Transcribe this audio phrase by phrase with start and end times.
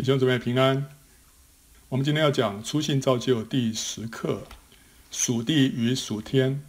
[0.00, 0.86] 弟兄姊妹平安。
[1.90, 4.44] 我们今天要讲初信造就第十课：
[5.10, 6.62] 属地与属天。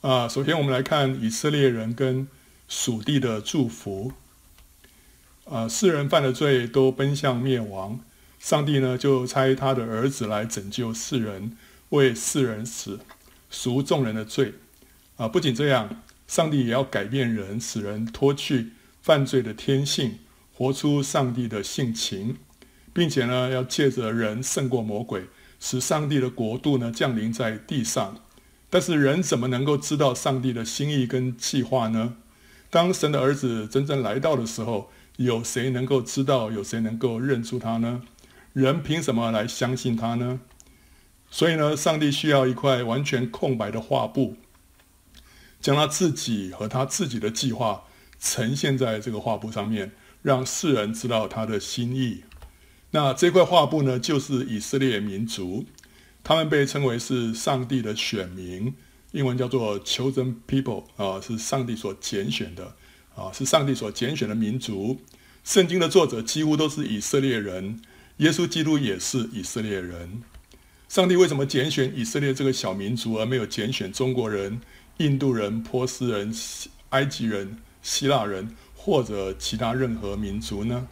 [0.00, 2.28] 啊，首先我们来看以色列人跟
[2.68, 4.12] 属地的祝福。
[5.46, 7.98] 啊，世人犯了罪，都奔向灭亡。
[8.38, 11.56] 上帝呢，就差他的儿子来拯救世人，
[11.88, 13.00] 为世人死，
[13.50, 14.54] 赎众人的罪。
[15.16, 20.20] 啊，不仅这样，上帝也要改变人，使人脱去犯罪的天性。
[20.60, 22.36] 活出上帝的性情，
[22.92, 25.24] 并且呢，要借着人胜过魔鬼，
[25.58, 28.18] 使上帝的国度呢降临在地上。
[28.68, 32.16] 但是人怎么能够知道上帝的心意跟计划呢？
[32.68, 36.50] 当神的儿子真正来到的时候，有谁能够知道？
[36.50, 38.02] 有谁能够认出他呢？
[38.52, 40.40] 人凭什么来相信他呢？
[41.30, 44.36] 所以呢，上帝需要一块完全空白的画布，
[45.58, 47.84] 将他自己和他自己的计划
[48.20, 49.92] 呈现在这个画布上面。
[50.22, 52.22] 让世人知道他的心意。
[52.92, 55.64] 那这块画布呢，就是以色列民族，
[56.24, 58.74] 他们被称为是上帝的选民，
[59.12, 62.74] 英文叫做 chosen people 啊，是上帝所拣选的
[63.14, 65.00] 啊，是上帝所拣选的民族。
[65.44, 67.80] 圣经的作者几乎都是以色列人，
[68.18, 70.22] 耶稣基督也是以色列人。
[70.88, 74.60] 上帝为什么拣选以色列这个小民族，而没有拣选中国人、
[74.98, 76.34] 印度人、波斯人、
[76.90, 78.56] 埃及人、希腊人？
[78.82, 80.88] 或者其他任何民族呢？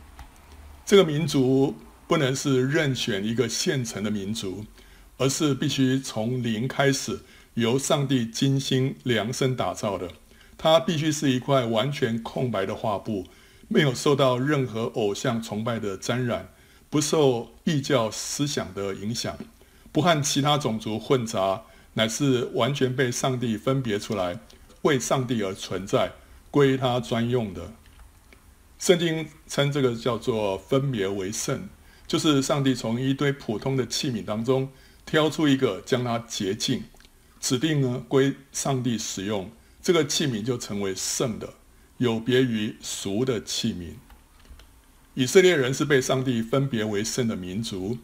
[0.84, 1.74] 这个民族
[2.06, 4.66] 不能是任选一个现成的民族，
[5.16, 7.20] 而是必须从零开始，
[7.54, 10.10] 由上帝精心量身打造的。
[10.58, 13.26] 它必须是一块完全空白的画布，
[13.68, 16.50] 没有受到任何偶像崇拜的沾染，
[16.90, 19.34] 不受异教思想的影响，
[19.90, 21.62] 不和其他种族混杂，
[21.94, 24.38] 乃是完全被上帝分别出来，
[24.82, 26.12] 为上帝而存在。
[26.50, 27.72] 归他专用的，
[28.78, 31.68] 圣经称这个叫做分别为圣，
[32.06, 34.70] 就是上帝从一堆普通的器皿当中
[35.04, 36.84] 挑出一个，将它洁净，
[37.40, 39.50] 指定呢归上帝使用，
[39.82, 41.54] 这个器皿就成为圣的，
[41.98, 43.92] 有别于俗的器皿。
[45.14, 47.98] 以色列人是被上帝分别为圣的民族，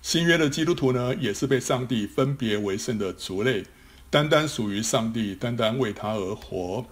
[0.00, 3.64] 新约的基督徒呢也是被上帝分别为圣的族类，
[4.08, 6.86] 单单属于上帝，单单为他而活。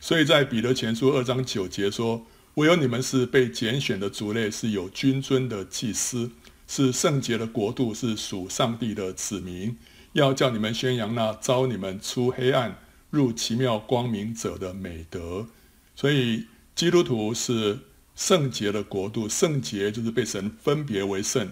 [0.00, 6.30] 所以在彼得前书二章九节说：“唯有你们是被拣选的族类，是有君尊的祭司，
[6.66, 9.76] 是圣洁的国度，是属上帝的子民，
[10.14, 12.78] 要叫你们宣扬那召你们出黑暗
[13.10, 15.46] 入奇妙光明者的美德。”
[15.94, 17.78] 所以基督徒是
[18.16, 21.46] 圣洁的国度，圣洁就是被神分别为圣，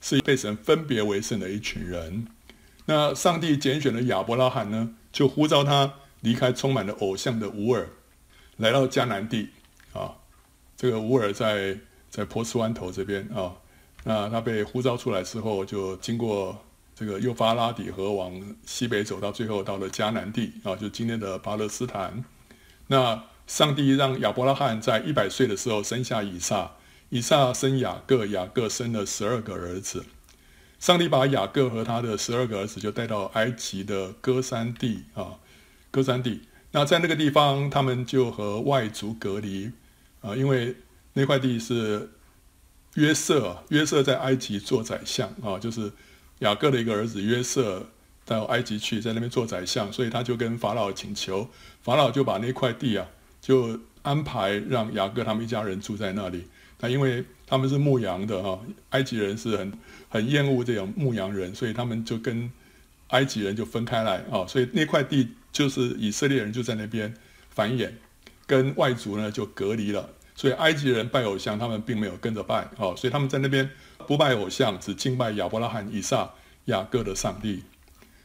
[0.00, 2.26] 是被神分别为圣的一群人。
[2.86, 5.94] 那上帝拣选的亚伯拉罕呢，就呼召他。
[6.22, 7.88] 离开充满了偶像的乌尔，
[8.56, 9.50] 来到迦南地
[9.92, 10.16] 啊。
[10.76, 11.78] 这个乌尔在
[12.10, 13.54] 在波斯湾头这边啊。
[14.04, 18.32] 那他被呼召出来之后，就经过这个幼发拉底河往
[18.66, 22.24] 西北走，到最后到了迦南地啊，就今天的巴勒斯坦。
[22.88, 26.72] 那上帝让亚伯拉罕在一百岁的时候生下以撒，
[27.10, 30.04] 以撒生雅各，雅各生了十二个儿子。
[30.80, 35.38] 上帝把雅各和他的十二个儿子就带到埃及的歌山地啊。
[35.92, 39.70] 歌珊地，那在那个地方，他们就和外族隔离
[40.22, 40.74] 啊，因为
[41.12, 42.08] 那块地是
[42.94, 45.92] 约瑟，约瑟在埃及做宰相啊，就是
[46.38, 47.86] 雅各的一个儿子约瑟
[48.24, 51.46] 到埃及去，在那边做宰相，所以他就跟法老请求，
[51.82, 53.06] 法老就把那块地啊，
[53.42, 56.46] 就安排让雅各他们一家人住在那里。
[56.80, 58.58] 那因为他们是牧羊的哈，
[58.90, 59.72] 埃及人是很
[60.08, 62.50] 很厌恶这种牧羊人，所以他们就跟
[63.08, 65.28] 埃及人就分开来啊，所以那块地。
[65.52, 67.14] 就是以色列人就在那边
[67.50, 67.90] 繁衍，
[68.46, 70.08] 跟外族呢就隔离了。
[70.34, 73.68] 所以埃及人拜偶像，他们并没有跟着拜哦，所以他们在那边
[74.06, 76.30] 不拜偶像，只敬拜亚伯拉罕、以撒、
[76.64, 77.62] 雅各的上帝。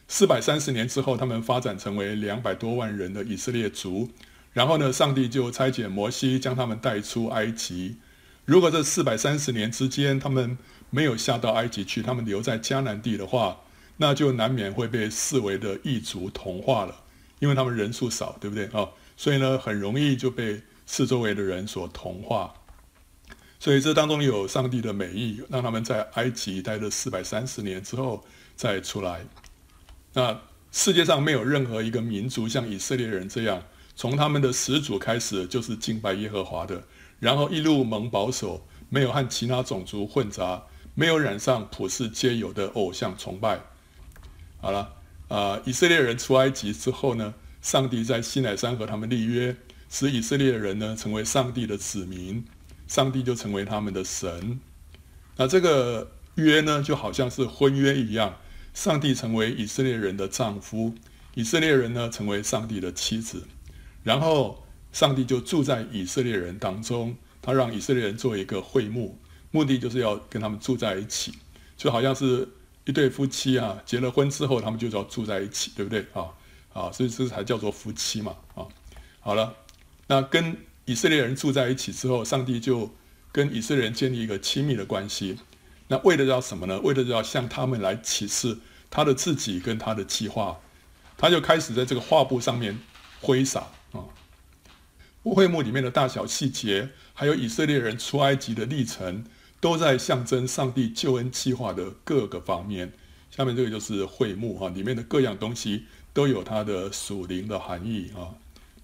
[0.08, 4.08] 四百三十年之后，他们发展成为两百多万人的以色列族。
[4.54, 7.98] 然后呢，上帝就差遣摩西将他们带出埃及。
[8.46, 10.56] 如果这四百三十年之间他们
[10.88, 13.60] 没有下到埃及去，他们留在迦南地的话，
[13.98, 17.02] 那就难免会被四围的异族同化了。
[17.40, 18.88] 因为他们人数少，对不对啊？
[19.16, 22.54] 所以呢，很容易就被四周围的人所同化。
[23.60, 28.24] 所以这当中有上帝的美意，让他们在埃及待了四百三十年之后
[28.54, 29.26] 再出来。
[30.12, 30.40] 那
[30.70, 33.62] 世界上没有任何一个民族像以色列人这样，
[33.96, 36.82] 从他们的始祖开始就是敬拜耶和华的，
[37.18, 40.62] 然后一路蒙保守，没有和其他种族混杂，
[40.94, 43.60] 没有染上普世皆有的偶像崇拜。
[44.60, 44.97] 好了。
[45.28, 49.54] 啊、以色列人出埃及之后呢，上帝在西乃山和他们立约，
[49.90, 52.44] 使以色列人呢成为上帝的子民，
[52.86, 54.58] 上帝就成为他们的神。
[55.36, 58.36] 那这个约呢，就好像是婚约一样，
[58.72, 60.94] 上帝成为以色列人的丈夫，
[61.34, 63.44] 以色列人呢成为上帝的妻子，
[64.02, 69.18] 然后上帝就住在以色列人当中，他让以色列人做一个会幕，
[69.50, 71.34] 目的就是要跟他们住在一起，
[71.76, 72.48] 就好像是
[72.88, 76.24] 一对夫妻啊，结了婚之后，他们就要住在一起，对不对啊？
[76.72, 78.64] 啊，所以这才叫做夫妻嘛，啊，
[79.20, 79.54] 好了，
[80.06, 80.56] 那跟
[80.86, 82.90] 以色列人住在一起之后，上帝就
[83.30, 85.38] 跟以色列人建立一个亲密的关系。
[85.88, 86.80] 那为的要什么呢？
[86.80, 88.56] 为的要向他们来启示
[88.88, 90.58] 他的自己跟他的计划。
[91.18, 92.78] 他就开始在这个画布上面
[93.20, 94.00] 挥洒啊，
[95.24, 99.24] 会幕里面的大小细节，还有以色列人出埃及的历程，
[99.60, 102.92] 都在象征上帝救恩计划的各个方面。
[103.30, 108.34] 下面这个就是会幕哈，里面的各样东西都有它的属灵的含义啊。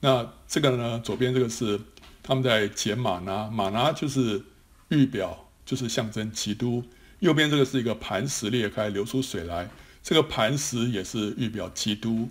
[0.00, 1.80] 那这个呢，左边这个是
[2.22, 4.42] 他们在捡吗哪，吗哪就是
[4.88, 5.40] 预表。
[5.66, 6.84] 就是象征基督，
[7.20, 9.70] 右边这个是一个磐石裂开流出水来，
[10.02, 12.28] 这个磐石也是预表基督。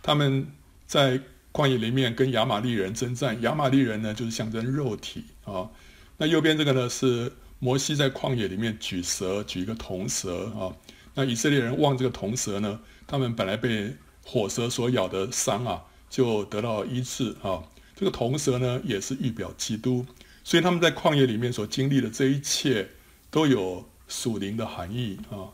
[0.00, 0.46] 他们
[0.86, 1.20] 在
[1.52, 5.68] 旷野里面跟亚玛利人征战，亚玛利人呢就是象征肉体啊。
[6.18, 10.74] 那右边这个呢是摩西在旷野里面举蛇，举一个铜蛇啊。
[11.14, 17.62] 那以色列人望这个铜蛇呢，他们本来被火蛇所咬的伤啊，就得到医治啊。
[17.94, 20.04] 这个铜蛇呢也是预表基督。
[20.44, 22.88] 所以他们在旷野里面所经历的这一切，
[23.30, 25.48] 都有属灵的含义啊。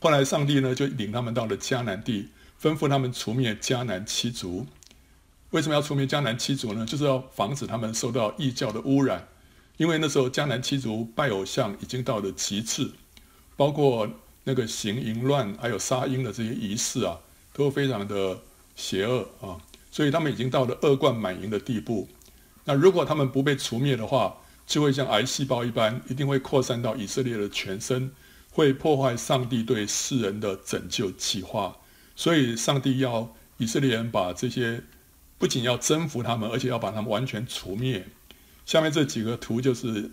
[0.00, 2.28] 后来上帝呢就领他们到了迦南地，
[2.62, 4.66] 吩咐他们除灭迦南七族。
[5.50, 6.86] 为什么要除灭迦南七族呢？
[6.86, 9.28] 就是要防止他们受到异教的污染。
[9.76, 12.90] 因为那时候迦南七族拜偶像已经到了极致，
[13.56, 14.08] 包括
[14.44, 17.18] 那个行淫乱还有杀婴的这些仪式啊，
[17.52, 18.38] 都非常的
[18.76, 19.58] 邪恶啊。
[19.90, 22.08] 所以他们已经到了恶贯满盈的地步。
[22.64, 24.36] 那如果他们不被除灭的话，
[24.66, 28.10] 就会像癌细胞一般，一定会扩散到以色列的全身，
[28.50, 31.76] 会破坏上帝对世人的拯救计划。
[32.16, 34.82] 所以，上帝要以色列人把这些，
[35.36, 38.06] 不仅要征服他们，而且要把他们完全除灭。
[38.66, 40.10] 下面这几个图就是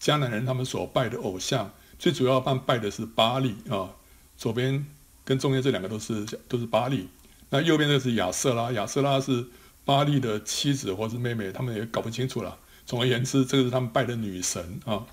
[0.00, 3.90] 迦南人他们所拜的偶像，最主要办拜的是巴力啊。
[4.36, 4.86] 左边
[5.24, 7.08] 跟中间这两个都是都是巴力，
[7.50, 9.46] 那右边这是亚瑟拉，亚瑟拉是。
[9.84, 12.58] 巴力的妻子或是妹妹，他们也搞不清楚了。
[12.84, 15.06] 总而言之，这个是他们拜的女神啊。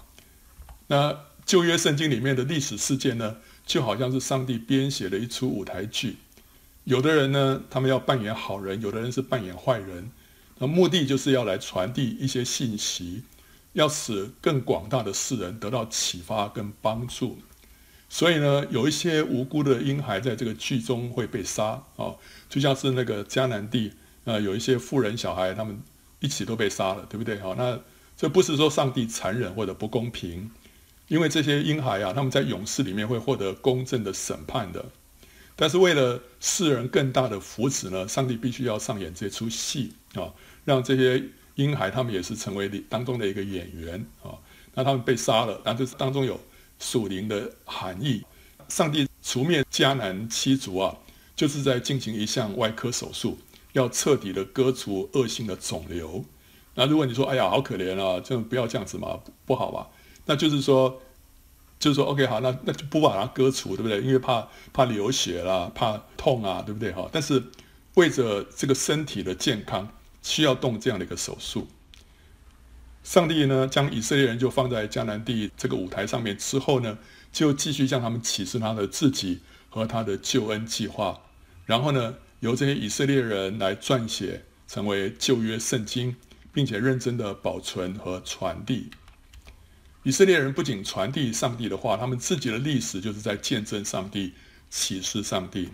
[0.88, 6.18] 那旧约圣经里面的历史事件呢，就好像是上帝编写的一出舞台剧。
[6.84, 10.12] 有的人呢，他们要扮演好人；有的人是扮演坏人。
[10.58, 13.24] 那目的就是要来传递一些信息，
[13.74, 17.40] 要使更广大的世人得到启发跟帮助。
[18.08, 22.16] 所以呢，有一些无辜的婴孩在这个剧中会被杀啊，
[22.50, 23.94] 就像是那个迦南地。
[24.24, 25.80] 呃，有一些富人小孩，他们
[26.20, 27.40] 一起都被杀了，对不对？
[27.40, 27.80] 好，那
[28.18, 30.50] 这不是说上帝残忍或者不公平，
[31.08, 34.84] 因为这些婴孩啊，他们在勇士里面会获得公正的审判的。
[35.56, 41.24] 但是为了世人更大的福祉呢，上帝必须要上演这出戏啊，让这些
[41.56, 44.36] 婴孩他们也是成为当中的一个演员啊。
[44.74, 46.40] 那他们被杀了，那这当中有
[46.80, 48.24] 属灵的含义。
[48.68, 50.98] 上帝除灭迦南七族啊，
[51.36, 53.38] 就是在进行一项外科手术。
[53.74, 56.24] 要彻底的割除恶性的肿瘤。
[56.76, 59.90] 那如果你说，哎呀，好可怜啊，就不要这样子嘛，不好吧？
[60.26, 61.02] 那就是说，
[61.86, 64.02] 就是说，OK，好，那那就不把它割除，对不对？
[64.02, 66.92] 因为怕怕流血啦，怕痛啊，对不对？
[66.92, 67.44] 哈，但是
[67.94, 69.88] 为着这个身体的健康，
[70.24, 71.68] 需要动这样的一个手术。
[73.04, 76.98] 上帝呢，将以色列人就放在迦南地这个舞台上面之后呢，
[77.32, 81.22] 就继续向他们启示他的自己和他的救恩计划，
[81.68, 86.16] 然后呢，由这些以色列人来撰写，成为旧约圣经，
[86.52, 88.90] 并且认真的保存和传递。
[90.06, 94.34] 以色列人不仅传递上帝的话，他们自己的历史就是在见证上帝、
[94.70, 95.70] 启示上帝。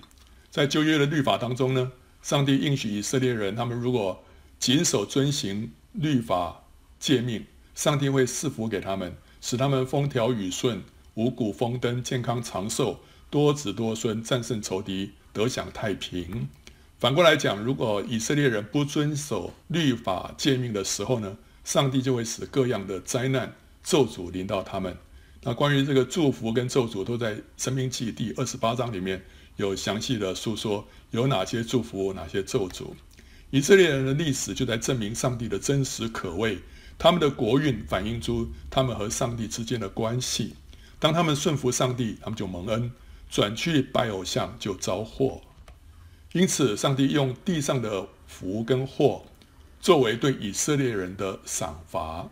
[0.50, 4.24] 在旧约的律法当中呢，上帝应许以色列人，他们如果
[4.58, 6.64] 谨守遵行律法
[6.98, 7.46] 诫命，
[7.76, 10.82] 上帝会赐福给他们，使他们风调雨顺、
[11.16, 16.48] 五谷丰登、健康长寿、多子多孙、战胜仇敌、得享太平。
[16.98, 24.98] 反过来讲，如果以色列人不遵守律法诫命的时候呢，上帝就会使各样的灾难咒诅临到他们。
[25.44, 29.24] 那关于这个祝福跟咒诅，都在《申命记》第二十八章里面
[29.56, 32.94] 有详细的述说，有哪些祝福，哪些咒诅。
[33.50, 36.60] 以色列人的历史就在证明上帝的真实可畏，
[36.98, 40.56] 他们的国运反映出他们和上帝之间的关系。
[41.00, 42.92] 当他们顺服上帝，他们就蒙恩；
[43.30, 45.42] 转去拜偶像，就遭祸。
[46.34, 49.26] 因此，上帝用地上的福跟祸
[49.82, 52.30] 作为对以色列人的赏罚。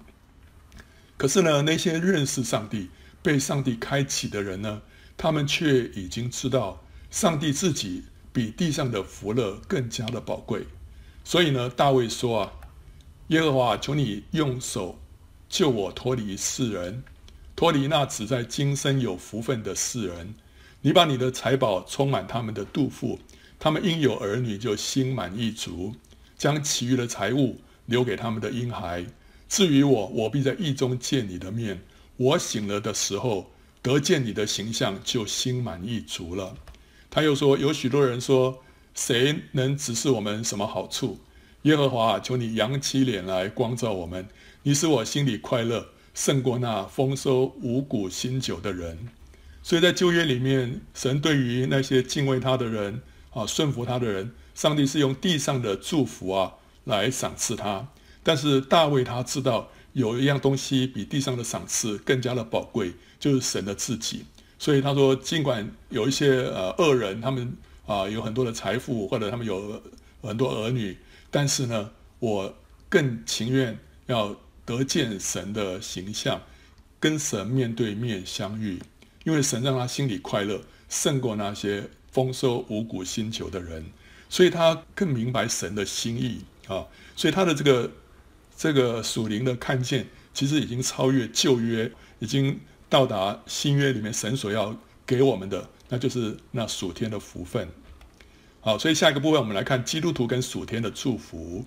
[1.20, 2.88] 可是呢，那些认识上帝、
[3.22, 4.82] 被上帝开启的人呢，
[5.18, 10.66] 他们却已经知道，上帝自己比地上的福乐更加的宝贵。
[11.26, 12.54] 所以呢，大卫说啊
[13.28, 14.98] ：“耶和华，求你用手
[15.50, 17.04] 救我脱离世人，
[17.54, 20.34] 脱离那只在今生有福分的世人。
[20.84, 23.20] 你把你的财宝充满他们的肚腹，
[23.60, 25.94] 他们因有儿女就心满意足，
[26.38, 29.06] 将其余的财物留给他们的婴孩。
[29.50, 31.82] 至于我，我必在意中见你的面。
[32.16, 33.52] 我醒了的时候，
[33.82, 36.56] 得见你的形象，就心满意足了。”
[37.12, 38.64] 他又说：“有许多人说。”
[38.96, 41.20] 谁能指示我们什么好处？
[41.62, 44.28] 耶和华，求你扬起脸来光照我们。
[44.64, 49.08] 你使我心里快乐，胜过那丰收五谷新酒的人。
[49.64, 57.88] 所以在旧约里面，神对于那些敬畏他的人啊，顺服他的人，上帝是用地上的祝福啊来赏赐他。
[58.24, 64.26] 但是大卫他知道有一样东西比地上的赏赐更加的宝贵，就是神的自己。
[64.58, 67.58] 所以他说，尽管有一些呃恶人，他们。
[67.90, 69.82] 啊，有很多的财富，或者他们有
[70.22, 70.96] 很多儿女，
[71.32, 72.56] 但是呢，我
[72.88, 76.40] 更情愿要得见神的形象，
[77.00, 78.80] 跟神面对面相遇，
[79.24, 83.84] 因为神让他心里快乐，胜过那些丰收五谷新酒的人，
[84.30, 86.86] 所以他更明白神的心意啊，
[87.16, 87.92] 所以他的这个
[88.60, 91.90] 这个属灵的看见，其实已经超越旧约，
[92.20, 95.70] 已经到达新约里面神所要给我们的。
[95.88, 97.70] 那就是那属天的福分，
[98.60, 101.66] 好，所以下一个部分我们来看基督徒跟属天的祝福。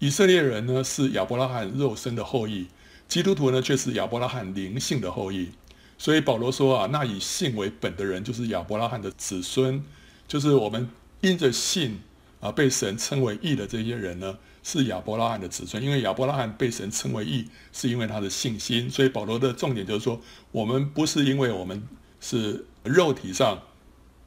[0.00, 2.66] 以色列人呢是亚伯拉罕肉身的后裔，
[3.06, 5.52] 基督徒呢却是亚伯拉罕灵性的后裔。
[5.96, 9.82] 所以保罗说啊，那以信为本的人就是亚伯拉罕的子孙，
[10.26, 12.00] 就是我们因着信
[12.40, 15.80] 啊被神称为义的这些人呢是亚伯拉罕的子孙。
[15.80, 18.90] 因为亚伯拉罕被神称为义，是因为他的信心。
[18.90, 21.86] 所以保罗的重点就是说，我们不是因为我们
[22.20, 22.66] 是。
[22.84, 23.62] 肉体上，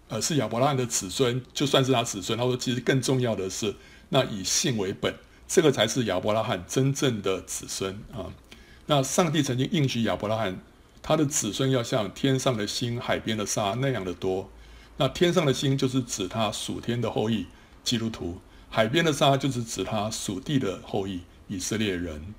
[0.07, 2.35] 呃，是亚伯拉罕的子孙，就算是他子孙。
[2.35, 3.75] 他说，其实更重要的是，
[4.09, 5.13] 那以信为本，
[5.47, 8.33] 这个才是亚伯拉罕真正的子孙啊。
[8.87, 10.59] 那上帝曾经应许亚伯拉罕，
[11.03, 14.49] 他的子孙要像天上的星、海边的沙那样的多。
[14.97, 17.45] 那天上的星就是指他属天的后裔
[17.83, 22.33] 基督徒，海边的沙就是指他属地的后裔以色列人。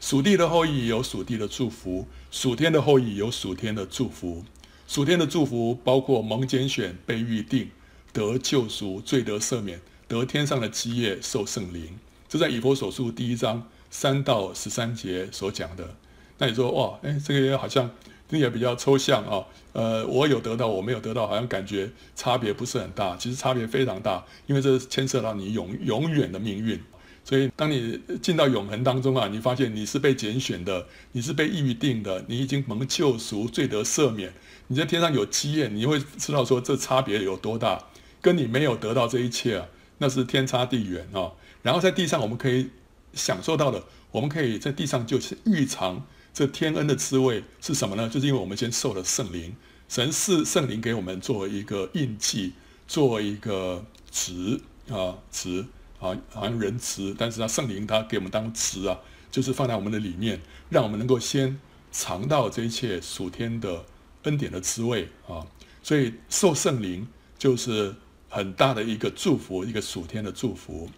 [0.00, 4.44] 属地的后裔有属地的祝福，属天的后裔有属天的祝福。
[4.88, 7.70] 属天的祝福包括蒙拣选、被预定、
[8.12, 11.98] 得救赎、罪得赦免、得天上的基业、受圣灵。
[12.28, 15.96] 这在以弗所书第一章三到十三节所讲的。
[16.38, 17.90] 那你说哇，哎，这个好像
[18.32, 19.44] 你也比较抽象啊。
[19.72, 23.16] 呃，我有得到，我没有得到，好像感觉差别不是很大。
[23.16, 26.80] 其实差别非常大，因为这牵涉到你永永远的命运。
[27.24, 34.32] 所以，当你进到永恒当中啊，你发现你是被拣选的，你是被预定的，你已经蒙救赎、罪得赦免，
[34.66, 37.80] 你在天上有基业，你会知道说这差别有多大，
[38.20, 39.66] 跟你没有得到这一切啊，
[39.98, 41.30] 那是天差地远啊。
[41.62, 42.68] 然后在地上，我们可以
[43.14, 48.08] 享受到的，我们可以在地上就是预尝这天恩的滋味是什么呢？
[48.08, 49.54] 就是因为我们先受了圣灵，
[49.88, 52.52] 神赐圣灵给我们作为一个印记，
[52.86, 54.60] 作为一个职
[54.90, 55.66] 啊职。
[56.02, 58.98] 啊，好像人词，但是他圣灵他给我们当词啊，
[59.30, 61.60] 就是放在我们的里面，让我们能够先
[61.92, 63.84] 尝到这一切属天的
[64.24, 65.46] 恩典的滋味啊。
[65.80, 67.06] 所以受圣灵
[67.38, 67.94] 就是
[68.28, 70.90] 很大的一个祝福，一个属天的祝福。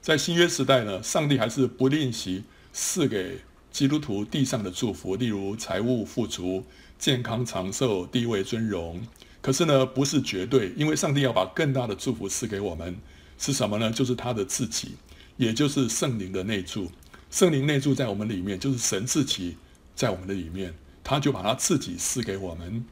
[0.00, 2.42] 在新约时代呢，上帝还是不吝惜
[2.72, 3.38] 赐给
[3.70, 6.64] 基督徒地上的祝福，例如财务富足、
[6.98, 9.00] 健康长寿、地位尊荣。
[9.40, 12.96] 可是呢，不是绝对，因为上帝要把更大的祝福赐给我们。
[13.40, 13.92] 是什么呢？
[13.92, 14.96] 就是他的自己，
[15.36, 16.90] 也就是圣灵的内住。
[17.30, 19.56] 圣灵内住在我们里面，就是神自己
[19.94, 22.84] 在我们的里面，他就把他自己赐给我们。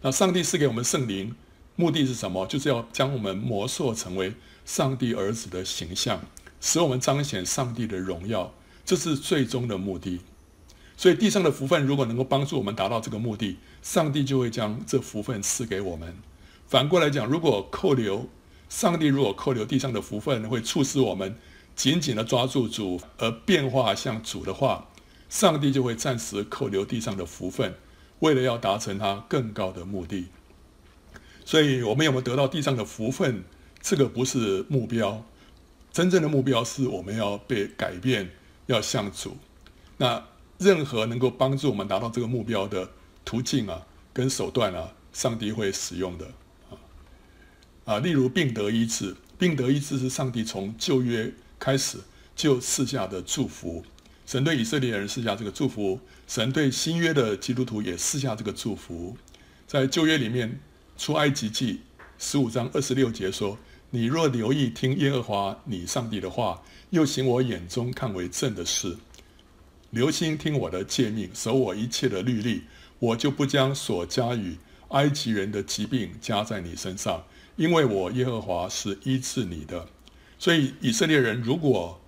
[0.00, 1.34] 那上帝赐给我们圣灵，
[1.74, 2.46] 目的是什么？
[2.46, 6.20] 就是要将我们模塑成为上帝儿子的形象，
[6.60, 8.54] 使我们彰显上帝的荣耀，
[8.88, 10.20] 这是最终的目的。
[10.96, 16.16] 所以地上的福分如果能够帮助我们达到这个目的，上帝就会将这福分赐给我们。
[16.66, 18.30] 反过来讲，如果扣留，
[18.70, 21.36] 上帝如果扣留地上的福分，会促使我们
[21.76, 24.88] 紧紧地抓住主而变化像主的话，
[25.28, 27.74] 上帝就会暂时扣留地上的福分，
[28.20, 30.28] 为了要达成他更高的目的。
[31.44, 33.44] 所以，我们有没有得到地上的福分？
[33.82, 35.26] 这个不是目标，
[35.92, 38.30] 真正的目标是我们要被改变，
[38.68, 39.36] 要向主。
[39.98, 40.24] 那
[40.56, 42.88] 任何能够帮助我们达到这个目标的
[43.24, 46.26] 途径啊，跟手段啊，上帝会使用的。
[47.84, 51.98] 啊，例如病得医治，病得医治是上帝从旧约开始
[52.36, 53.84] 就赐下的祝福，
[54.26, 59.16] 神对以色列人赐下这个祝福，神对新约的基督徒也赐下这个祝福。
[59.66, 60.60] 在旧约里面，
[60.96, 61.80] 出埃及记
[62.18, 63.56] 十五章二十六节说
[63.90, 68.96] ：“你若留意听耶和华你上帝的话，又行我眼中看为正的事，
[69.90, 72.64] 留心听我的诫命，守我一切的律例，
[72.98, 77.24] 我就不将所加与埃及人的疾病加在你身上，
[77.56, 79.88] 因为我耶和华是医治你的。”
[80.38, 81.98] 所以以色列人如果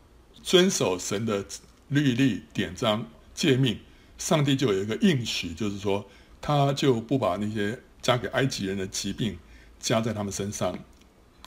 [0.42, 1.44] 遵守神的
[1.88, 3.78] 律例、典章、诫命，
[4.18, 6.04] 上帝就有一个应许，就是说，
[6.42, 9.38] 他就不把那些加给埃及人的疾病
[9.80, 10.78] 加在他们身上，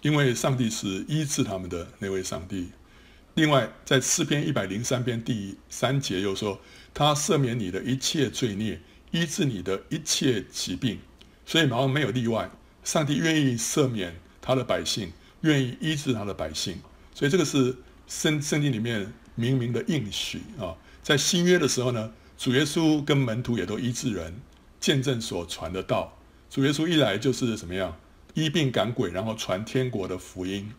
[0.03, 2.69] 因为上帝是医治他们的那位上帝。
[3.33, 6.61] 另外，在诗篇一百零三篇第三节又说，
[6.93, 8.79] 他赦免你的一切罪孽，
[9.09, 10.99] 医治你的一切疾病。
[11.47, 12.51] 所以，好像没有例外，
[12.83, 16.77] 上帝愿意赦免他的百姓，愿意医治他的百姓。
[17.15, 19.11] 所以，这个是圣圣经里面。
[19.35, 24.39] 明明的应许啊，在新约的时候呢，主耶稣跟门徒也都医治人，
[24.79, 26.15] 见证所传的道。
[26.51, 27.97] 主耶稣一来就是怎么样，
[28.33, 30.71] 医病赶鬼，然后传天国的福音。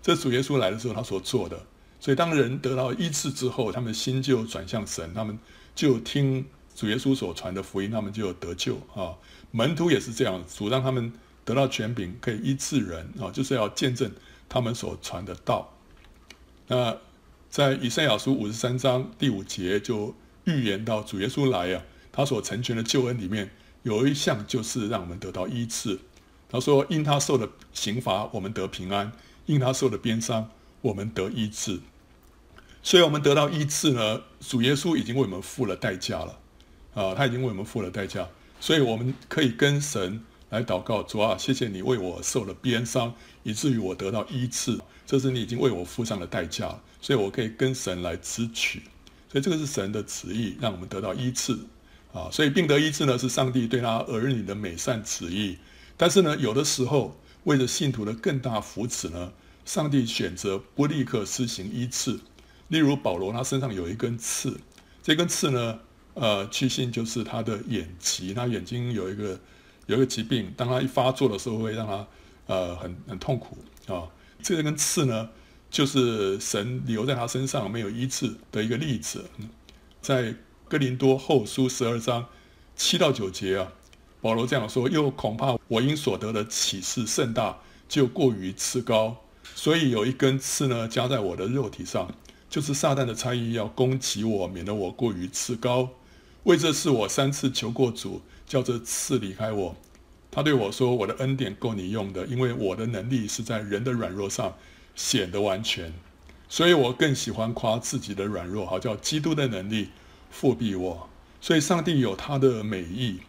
[0.00, 1.64] 这主耶稣来的时候他所做的。
[2.00, 5.38] 所以当人得到医治之后，他们心就转向神，他们
[5.74, 9.14] 就听主耶稣所传的福音，他们就得救啊。
[9.50, 11.12] 门徒也是这样，主让他们
[11.44, 14.10] 得到权柄，可以医治人啊，就是要见证
[14.48, 15.72] 他们所传的道。
[16.68, 16.96] 那。
[17.52, 20.14] 在以赛亚书五十三章第五节就
[20.44, 23.50] 预言到主耶稣来啊，他所成全的救恩里面
[23.82, 25.98] 有一项就是让我们得到医治。
[26.52, 29.10] 他说：“因他受的刑罚，我们得平安；
[29.46, 30.48] 因他受的鞭伤，
[30.82, 31.80] 我们得医治。”
[32.84, 36.38] 所以，我们得到医治呢，主耶稣已经为我们付了代价了
[36.94, 38.28] 啊，他已经为我们付了代价，
[38.60, 44.78] 所以我们可以跟神来祷告：主啊，谢谢你为我受了鞭伤，以至于我得到医治。
[45.06, 46.78] 这是你已经为我付上了代价。
[47.00, 48.80] 所以我可以跟神来支取，
[49.28, 51.52] 所以这个是神的旨意，让我们得到医治
[52.12, 52.28] 啊。
[52.30, 55.58] 所以病得医治呢，是上帝对他儿女的美善旨意。
[56.02, 59.32] 但是呢，有的时候为了信徒的更大福祉呢，
[59.64, 62.18] 上帝选择不立刻施行医治。
[62.66, 64.58] 例如保罗，他身上有一根刺，
[65.00, 65.78] 这根刺呢，
[66.14, 69.38] 呃，去信就是他的眼疾，他眼睛有一个
[69.86, 72.04] 有一个疾病，当他一发作的时候，会让他
[72.46, 74.10] 呃很很痛苦啊。
[74.42, 75.28] 这根刺呢，
[75.70, 79.24] 就是神留在他身上没有医治的一个例子，
[80.00, 80.34] 在
[80.68, 82.26] 哥林多后书十二章
[82.74, 83.72] 七到九节啊，
[84.22, 89.14] 保罗这样说：又恐怕我因所得的启示甚大，就过于刺高，
[89.54, 92.10] 所以有一根刺呢加在我的肉体上，
[92.48, 95.90] 就是撒旦的差役要攻击我，免得我过于刺高。
[96.44, 99.76] 为这事我三次求过主，叫这刺离开我。
[100.30, 104.54] 他对我说：我的恩典够你用的，因为我的能力是在人的软弱上。
[104.94, 105.90] 显得完全，
[106.50, 109.88] 所以我更喜欢夸自己的软弱，好叫基督的能力
[110.30, 111.08] 覆庇我。
[111.40, 113.20] 所以上帝有他的美意。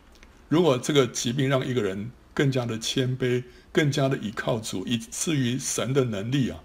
[0.54, 6.64] 如果这个疾病让一个人更加的谦卑，更加的倚靠主，以至于神的能力啊，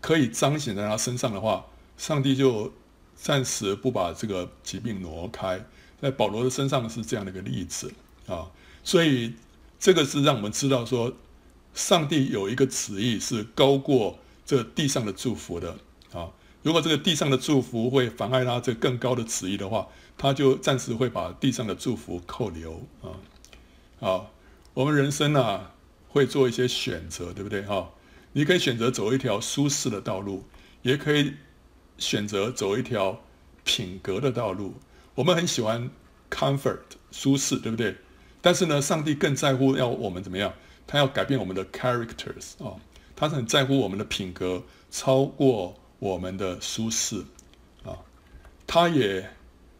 [0.00, 1.64] 可以彰显在他身上的话，
[1.96, 2.72] 上帝就
[3.14, 5.64] 暂时不把这个疾病挪开。
[6.02, 7.92] 在保罗的身上是这样的一个例子
[8.26, 8.50] 啊，
[8.82, 9.32] 所以
[9.78, 11.14] 这个是让我们知道说，
[11.74, 14.18] 上帝有一个旨意是高过。
[14.44, 15.78] 这地上的祝福的
[16.12, 16.28] 啊，
[16.64, 19.86] 如果这个地上的祝福会妨碍他这更高的旨意的话，
[20.18, 23.16] 他就暂时会把地上的祝福扣留啊。
[24.00, 24.30] 好，
[24.74, 25.72] 我们人生啊
[26.08, 27.90] 会做一些选择，对不对哈？
[28.32, 30.44] 你可以选择走一条舒适的道路，
[30.82, 31.34] 也可以
[31.96, 33.22] 选择走一条
[33.64, 34.74] 品格的道路。
[35.14, 35.90] 我们很喜欢
[36.30, 37.96] comfort 舒适，对不对？
[38.40, 40.52] 但是呢，上帝更在乎要我们怎么样？
[40.86, 42.76] 他要改变我们的 characters 啊。
[43.16, 47.24] 他是很在乎我们的品格，超过我们的舒适
[47.84, 47.98] 啊。
[48.64, 49.28] 他也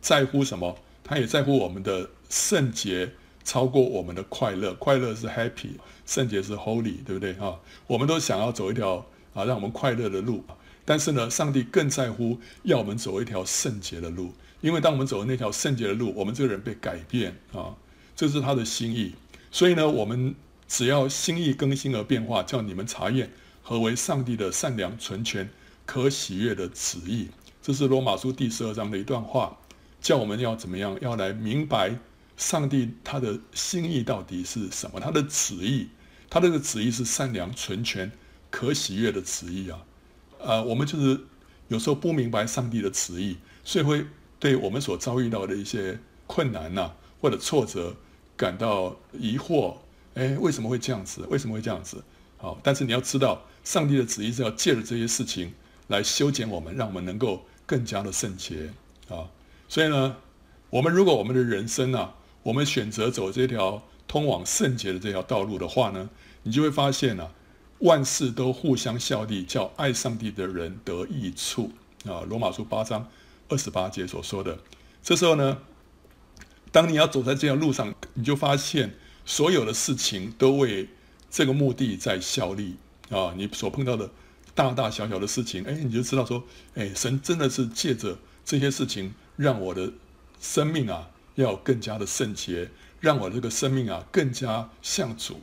[0.01, 0.79] 在乎什么？
[1.05, 3.11] 他也在乎我们的圣洁，
[3.45, 4.75] 超过我们的快乐。
[4.75, 5.71] 快乐是 happy，
[6.07, 7.59] 圣洁是 holy，对不对啊？
[7.87, 10.45] 我们都想要走一条啊让我们快乐的路，
[10.85, 17.75] 但是呢，上帝更在乎要我们走一条圣洁的路，因为当我们走的那条圣洁的路，我们这个人被改变啊，
[18.15, 19.15] 这是他的心意。
[19.51, 20.35] 所以呢，我们。
[20.71, 23.31] 只要心意更新而变化，叫你们查验
[23.63, 25.49] 何为上帝的善良、纯全、
[25.87, 27.29] 可喜悦的旨意。
[27.63, 29.57] 这是罗马书第十二章的一段话，
[30.09, 30.97] 叫我们要怎么样？
[31.03, 31.95] 要来明白
[32.35, 34.99] 上帝他的心意到底是什么？
[34.99, 35.91] 他的旨意，
[36.31, 38.11] 他这个旨意是善良、纯全、
[38.49, 39.85] 可喜悦的旨意啊！
[40.39, 41.21] 呃，我们就是
[41.69, 44.07] 有时候不明白上帝的旨意，所以会
[44.41, 46.91] 对我们所遭遇到的一些困难呐、
[47.21, 47.95] 或者挫折
[48.35, 49.77] 感到疑惑。
[50.15, 51.21] 哎，为什么会这样子？
[51.29, 52.03] 为什么会这样子？
[52.39, 55.53] 好，但是你要知道，上帝的旨意是要借着这些事情
[55.89, 58.71] 来修剪我们，让我们能够更加的圣洁
[59.11, 59.29] 啊。
[59.69, 60.17] 所以呢，
[60.71, 66.09] 我们如果我们的人生啊，我们选择走这条通往圣洁的这条道路的话呢，
[66.43, 67.31] 你就会发现啊，
[67.81, 71.71] 万事都互相效力，叫爱上帝的人得益处
[72.07, 72.25] 啊。
[72.29, 73.09] 罗马书八章
[73.49, 74.59] 二十八节所说的。
[75.03, 75.59] 这时候呢，
[76.73, 78.95] 当你要走在这条路上，你就发现
[79.27, 80.89] 所有的事情都为
[81.31, 82.77] 这个目的在效力
[83.11, 83.35] 啊。
[83.37, 84.11] 你所碰到的
[84.55, 86.43] 大大小小的事情，哎，你就知道说，
[86.75, 89.91] 哎，神真的是借着这些事情，让我的
[90.39, 92.69] 生命啊，要更加的圣洁，
[93.01, 95.41] 让我这个生命啊，更加像主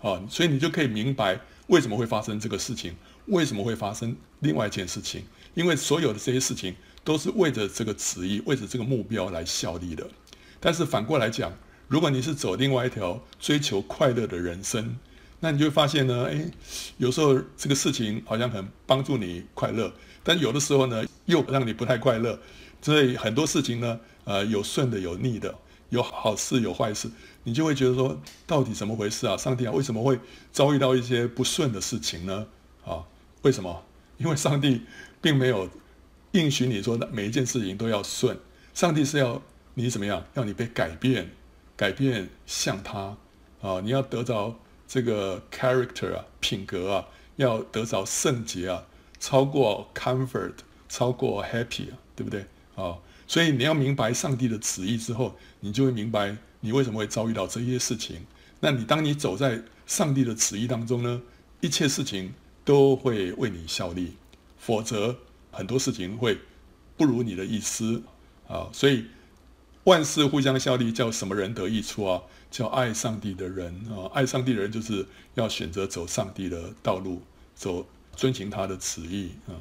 [0.00, 0.22] 啊。
[0.30, 2.94] 所以你就可以明白为什么会发生这个事情，
[3.26, 6.74] 为什么会发生另外一件事情，因为所有的这些事情。
[7.04, 10.06] 都是为着这个旨意，为着这个目标来效力的。
[10.60, 11.52] 但是反过来讲，
[11.88, 14.96] 如果你是走另外一条追求快乐的人生，
[15.40, 16.48] 那你就发现呢，诶，
[16.98, 22.38] 有时候这个事情好像很帮助你快乐，但有的时候呢，又让你不太快乐。
[22.82, 25.54] 所以很多事情呢，呃，有顺的，有逆的，
[25.88, 27.08] 有好事，有坏事，
[27.44, 29.36] 你就会觉得说，到底怎么回事啊？
[29.36, 30.18] 上帝啊，为什么会
[30.52, 32.46] 遭遇到一些不顺的事情呢？
[32.84, 33.04] 啊，
[33.40, 33.82] 为什么？
[34.18, 34.82] 因为上帝
[35.22, 35.70] 并没有。
[36.32, 38.34] 应许你说的每一件事情都要顺，
[38.72, 39.42] 上帝是要
[39.74, 40.24] 你怎么样？
[40.32, 41.30] 要你被改变，
[41.76, 43.14] 改变像他
[43.60, 43.82] 啊！
[43.82, 48.86] 你要得着这个 character 啊，品格啊，要得着圣洁啊，
[49.20, 50.54] 超过 comfort，
[50.88, 52.98] 超过 happy 啊，对不对啊？
[53.26, 58.24] 所以你要明白上帝的旨意之后，你就会明白你为什么会遭遇到这些事情。
[58.60, 61.22] 那你当你走在上帝的旨意当中呢，
[61.60, 62.32] 一切事情
[62.64, 64.14] 都会为你效力，
[64.58, 65.16] 否则。
[65.54, 66.38] 很多事情会
[66.96, 68.02] 不如你的意思
[68.48, 69.04] 啊，所以
[69.84, 72.22] 万事互相效力，叫什么人得益处啊？
[72.50, 77.20] 叫爱上帝的人啊，爱上帝的人就是要选择走上帝的道路，
[77.54, 79.52] 走遵行他的旨意啊。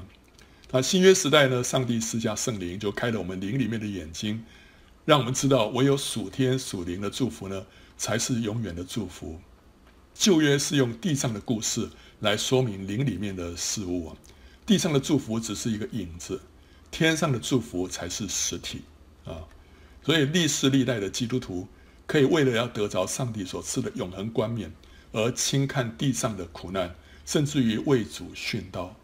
[0.73, 4.45] 那新约时代呢，上帝施加圣灵，就开了我们灵里面的眼睛，
[5.03, 7.65] 让我们知道唯有属天属灵的祝福呢，
[7.97, 9.37] 才是永远的祝福。
[10.13, 11.89] 旧约是用地上的故事
[12.21, 14.15] 来说明灵里面的事物啊。
[14.65, 16.39] 地上的祝福只是一个影子，
[16.89, 18.83] 天上的祝福才是实体
[19.25, 19.43] 啊！
[20.01, 21.67] 所以历世历代的基督徒
[22.07, 24.71] 可以为了要得着上帝所赐的永恒冠冕，
[25.11, 28.95] 而轻看地上的苦难，甚至于为主殉道。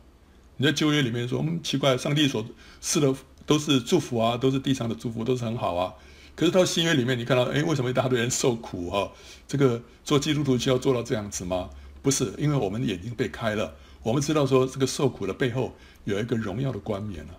[0.58, 2.46] 你在旧约里面说，嗯，奇怪，上帝所
[2.82, 3.14] 赐的
[3.46, 5.94] 都是祝福啊，都是地上的祝福，都是很好啊。
[6.36, 9.10] 可是到新约里面，你看到，哎，为什么一大堆人受苦、啊？
[9.48, 11.70] 这个做基督徒就要做到这样子吗？
[12.02, 13.76] 不是，因为我们的眼睛被开了。
[14.04, 17.34] 我们知道说，这个受苦的背后有一个荣耀的冠冕啊，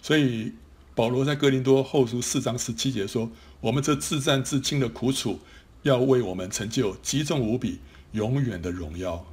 [0.00, 0.52] 所以
[0.94, 5.38] 保罗在哥林多后书四章十七节说：“我们这自战自轻的苦楚，
[5.82, 7.80] 要为我们成就极重无比、
[8.12, 9.26] 永远的荣耀。”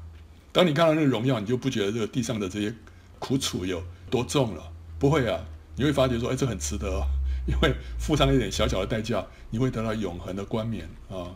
[0.51, 2.75] 当你看到那个荣耀，你就不觉得这个地上的这些
[3.23, 4.61] 苦楚有多重了，
[4.99, 5.39] 不会啊，
[5.77, 7.07] 你会发觉说：“哎，这很值得哦，
[7.47, 11.31] 因为付上一点小小的代价，你会得到永恒的冠冕啊。”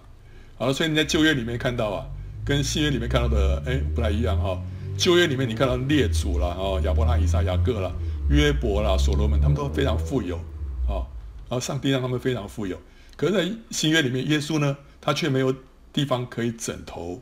[0.60, 2.06] 好了，所以你在旧约里面看到啊，
[2.43, 4.62] 跟新约里面看到的哎不太一样哈。
[4.97, 7.89] 旧约里面，你看到列祖啦，哦，亚伯拉罕、以撒、雅各啦，
[8.30, 10.36] 约伯啦，所罗门，他们都非常富有，
[10.89, 11.08] 啊，
[11.47, 12.78] 然后上帝让他们非常富有。
[13.15, 15.56] 可是，在新约里面，耶稣呢，他却没有
[15.93, 17.21] 地方可以枕头，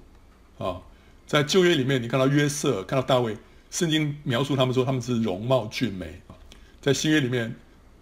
[0.58, 0.82] 啊，
[1.28, 3.38] 在旧约里面，你看到约瑟，看到大卫，
[3.76, 6.32] 圣经描述他们说他们是容貌俊美啊。
[6.80, 7.54] 在新约里面，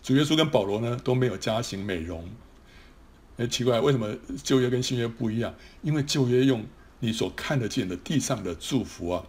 [0.03, 2.29] 主耶稣跟保罗呢都没有加行美容。
[3.37, 5.55] 哎，奇怪，为什么旧约跟新约不一样？
[5.81, 6.63] 因为旧约用
[6.99, 9.25] 你所看得见的地上的祝福啊。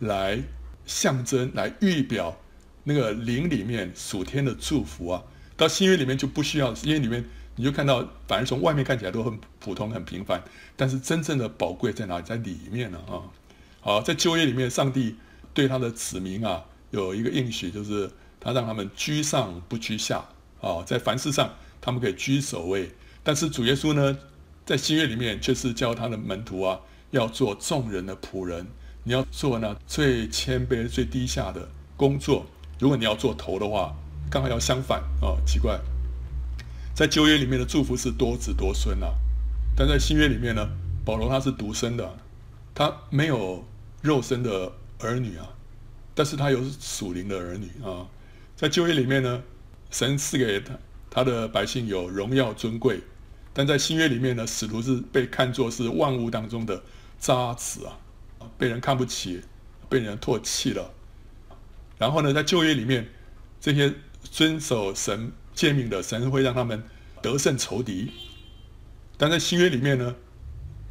[0.00, 0.38] 来
[0.84, 2.36] 象征、来预表
[2.84, 5.22] 那个灵里面属天的祝福啊，
[5.56, 10.44] 到新约里面就不需要，新约里面你就看到，反而从外面看起来都很普通、很平凡，
[10.76, 12.24] 但是真正的宝贵在哪里？
[12.26, 13.24] 在里面呢啊！
[13.80, 15.16] 好，在旧约里面，上帝
[15.56, 20.22] 对他的子民啊有一个应许，就是他让他们居上不居下
[20.60, 22.90] 啊，在凡事上他们可以居首位，
[23.22, 24.18] 但是主耶稣呢，
[24.66, 26.78] 在新约里面却是教他的门徒啊，
[27.10, 28.66] 要做众人的仆人。
[29.04, 32.44] 你要做呢最谦卑、最低下的工作。
[32.78, 33.96] 如果你要做头的话，
[34.28, 35.38] 刚好要相反哦。
[35.46, 35.80] 奇怪，
[36.94, 39.14] 在旧约里面的祝福是多子多孙啊，
[39.74, 40.68] 但在新约里面呢，
[41.04, 42.18] 保罗他是独生的，
[42.74, 43.64] 他没有
[44.02, 45.48] 肉身的儿女啊，
[46.14, 48.06] 但是他有属灵的儿女啊。
[48.54, 49.42] 在旧约里面呢，
[49.90, 50.78] 神赐给他
[51.10, 53.00] 他的百姓有荣耀尊贵，
[53.52, 56.82] 但在新约里面呢，使徒是被看作是万物当中的
[57.18, 57.98] 渣滓啊。
[58.56, 59.42] 被人看不起，
[59.88, 60.92] 被人唾弃了。
[61.98, 63.08] 然后呢，在旧约里面，
[63.60, 66.82] 这些遵守神诫命的神会让他们
[67.20, 68.08] 得胜仇敌；
[69.18, 70.14] 但在新约里面呢，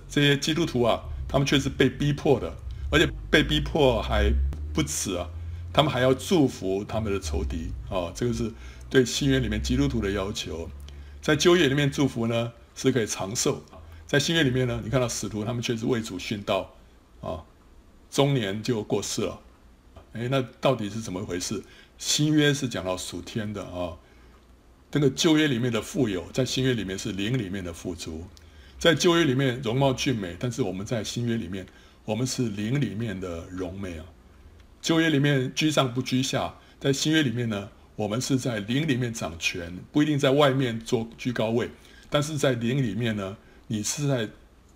[0.09, 2.55] 这些基督徒啊，他们却是被逼迫的，
[2.95, 4.31] 而且被逼迫还
[4.73, 5.27] 不止啊，
[5.73, 8.09] 他们还要祝福他们的仇敌啊。
[8.15, 8.49] 这个是
[8.89, 10.69] 对新约里面基督徒的要求。
[11.21, 13.61] 在旧约里面祝福呢是可以长寿，
[14.07, 16.73] 在新约里面呢，你看到使徒他们却是为主殉道
[17.19, 17.43] 啊，
[18.09, 19.41] 中年就过世了。
[20.13, 21.61] 哎，那到底是怎么回事？
[21.97, 23.97] 新约是讲到属天的啊，
[24.89, 28.23] 这个旧约里面的富有，在新约里面是灵里面的富足。
[28.79, 31.65] 在旧约里面容貌俊美，但是我们在新约里面，
[32.05, 34.05] 我们是灵里面的荣美啊。
[34.81, 41.69] 旧约里面居上不居下，在新约里面呢，我们是在灵里面掌权，不一定在外面做居高位，
[42.09, 43.35] 但是在灵里面呢，
[43.67, 44.29] 你是在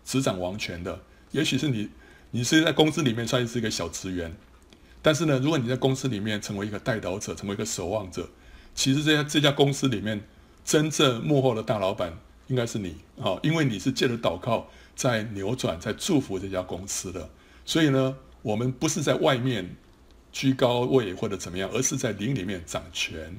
[0.03, 0.99] 执掌王权的。
[1.31, 1.87] 也许是你，
[2.31, 4.35] 你是在公司里面算是一个小职员，
[5.03, 8.27] 但是呢，如果你在公司里面成为一个代祷者，成为一个守望者，
[8.73, 10.19] 其实这家这家公司里面
[10.65, 12.11] 真正幕后的大老板
[12.47, 14.67] 应该是你啊，因为你是借着祷告
[14.99, 17.29] 在扭转、在祝福这家公司的。
[17.63, 19.77] 所以呢，我们不是在外面。
[20.31, 23.35] 居高位或者怎么样，而是在灵里面掌权。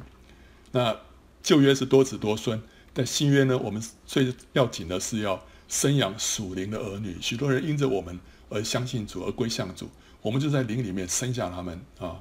[0.72, 0.96] 那
[1.40, 2.60] 旧约是多子多孙，
[2.92, 3.56] 但新约呢？
[3.56, 7.16] 我们最要紧的是要生养属灵的儿女。
[7.20, 8.18] 许多人因着我们
[8.48, 9.88] 而相信主，而归向主。
[10.20, 12.20] 我们就在灵里面生下他们啊。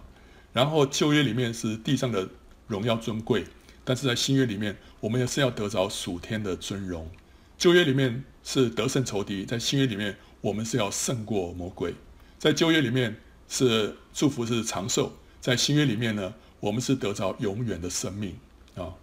[0.53, 2.29] 然后旧约里面是地上的
[2.67, 3.45] 荣耀尊贵，
[3.83, 7.09] 但是在新约里面，我们也是要得着属天的尊荣。
[7.57, 11.93] 旧约里面是得胜仇敌，在新约里面，我们是要胜过魔鬼。
[12.39, 13.15] 在旧约里面。
[13.51, 18.37] 是祝福是长寿，在新约里面呢，我们是得着永远的生命
[18.75, 18.93] 啊。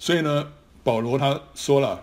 [0.00, 2.02] 所以呢，保罗他说了，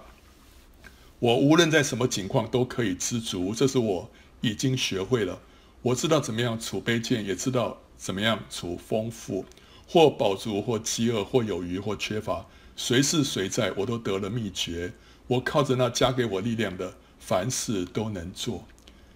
[1.20, 5.42] 我无论在什么境况都可以知足，这是我已经学会了。
[5.82, 9.44] 我知道怎么样处卑贱，也知道怎么样处丰富，
[9.86, 12.46] 或饱足，或饥饿，或有余，或缺乏，
[12.78, 14.94] 随是随在，我都得了秘诀。
[15.30, 18.66] 我靠着那加给我力量的，凡事都能做。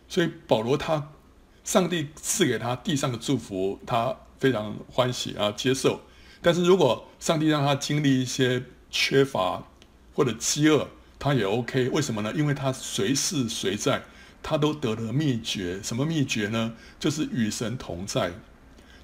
[0.08, 1.10] 所以保罗他。
[1.66, 6.02] 上帝赐给他地上的祝福，他非常欢喜啊，接受。
[6.42, 9.64] 但是如果上帝让他经历一些缺乏
[10.14, 11.88] 或者饥饿，他也 OK。
[11.88, 12.34] 为什么呢？
[12.36, 14.04] 因为他随事随在，
[14.42, 15.80] 他都得了秘诀。
[15.82, 16.74] 什么秘诀呢？
[17.00, 18.34] 就是与神同在。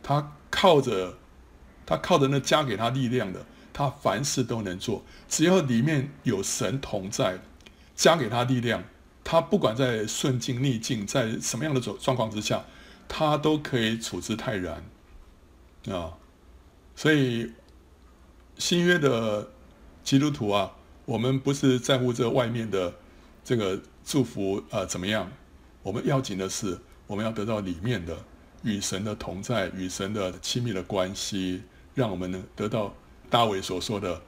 [0.03, 1.17] 他靠着
[1.85, 5.03] 他靠着那加给他力量的，他凡事都能做。
[5.27, 7.39] 只要里面有神同在，
[7.95, 8.83] 加给他力量。
[9.23, 12.65] 他不管在顺境逆境，在什么样的状状况之下，
[13.07, 14.83] 他都可以处之泰然
[15.91, 16.17] 啊。
[16.95, 17.53] 所以
[18.57, 19.51] 新约的
[20.03, 20.71] 基督徒啊，
[21.05, 22.95] 我们不是在乎这外面的
[23.43, 25.31] 这个祝福啊怎么样，
[25.83, 28.17] 我们要紧的是我们要得到里面的
[28.63, 31.61] 与神的同在，与神的亲密的关系，
[31.93, 32.95] 让我们能得到
[33.29, 34.21] 大卫所说的，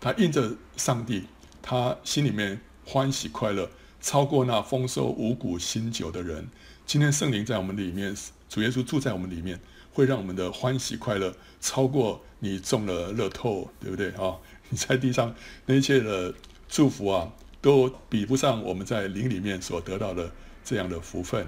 [0.00, 1.24] 他印着上帝，
[1.62, 3.70] 他心里面欢喜快乐。
[3.98, 6.46] 超过那丰收五谷新酒的人，
[6.84, 8.14] 今天圣灵在我们里面，
[8.48, 9.58] 主耶稣住在我们里面，
[9.92, 14.36] 会让我们的欢喜快乐超过你中了乐透，对不对啊？
[14.68, 16.32] 你在地上那一切的
[16.68, 20.30] 祝福啊，都比不上我们在灵里面所得到的
[20.62, 21.44] 这样的福分。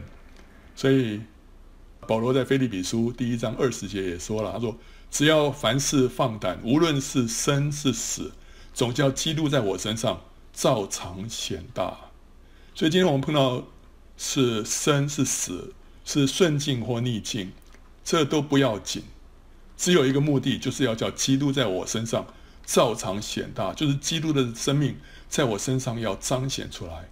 [0.75, 1.21] 所以
[2.09, 4.75] 保罗在腓立比书第一章二十节也说了，他说
[5.13, 8.33] ：“只要凡事放胆，无论是生是死，
[8.73, 10.23] 总叫基督在我身上
[10.55, 11.95] 照常显大。”
[12.75, 13.63] 所以今天我们碰到
[14.17, 15.75] 是生是死，
[16.07, 17.53] 是顺境或逆境，
[18.03, 19.03] 这都不要紧，
[19.77, 22.27] 只有一个目的，就是要叫基督在我身上
[22.65, 24.97] 照常显大，就是基督的生命
[25.29, 27.11] 在我身上要彰显出来，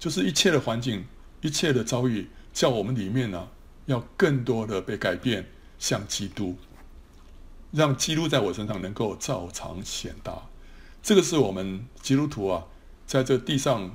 [0.00, 1.04] 就是一切的环境、
[1.42, 3.46] 一切的遭遇，叫我们里面呢
[3.86, 5.46] 要更多的被改变，
[5.78, 6.56] 像基督，
[7.70, 10.42] 让基督在我身上能够照常显大，
[11.02, 12.66] 这个是我们基督徒啊，
[13.06, 13.90] 在这地上。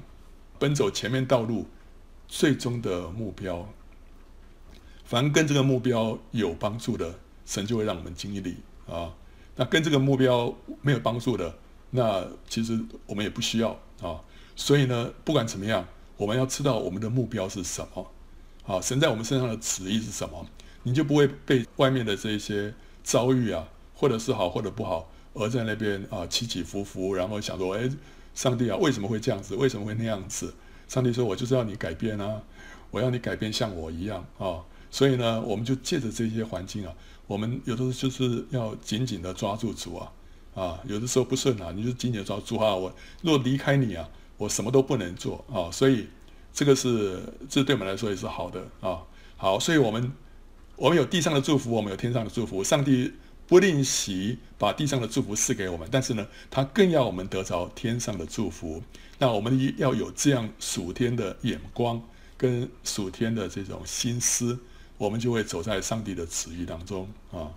[0.60, 1.68] 奔走前面道路
[2.28, 3.72] 最终的目标，
[5.06, 9.14] 凡跟这个目标有帮助的，神就会让我们经历啊。
[9.56, 11.60] 那跟这个目标没有帮助的，
[11.92, 14.20] 那其实我们也不需要啊。
[14.56, 18.12] 所以呢，不管怎么样，我们要知道我们的目标是什么
[18.68, 18.80] 啊。
[18.80, 20.46] 神在我们身上的旨意是什么，
[20.84, 22.72] 你就不会被外面的这些
[23.04, 27.90] 遭遇啊，或者是好或者不好，而在那边啊起起伏伏，然后想说，哎。
[28.36, 29.56] 上帝啊，为什么会这样子？
[29.56, 30.54] 为什么会那样子？
[30.88, 32.40] 上帝说：“我就是要你改变啊，
[32.92, 36.94] 我要你改变像我一样啊、”所以呢，我们就借着这些环境啊，
[37.26, 40.12] 我们有的时候就是要紧紧的抓住主啊
[40.54, 40.80] 啊！
[40.86, 42.76] 有的时候不顺啊，你就紧紧抓住啊。
[42.76, 46.08] 我若离开你啊，我什么都不能做啊、所以
[46.58, 48.98] 这个是这对我们来说也是好的啊、
[49.38, 50.12] 好，所以我们
[50.76, 52.64] 我们有地上的祝福，我们有天上的祝福。
[52.64, 53.14] 上帝。
[53.50, 58.84] 不吝惜把地上的祝福赐给我们，但是呢，他更要我们得着天上的祝福。
[59.20, 62.02] 那我们一要有这样属天的眼光
[62.36, 64.60] 跟属天的这种心思，
[64.98, 67.48] 我们就会走在上帝的旨意当中啊。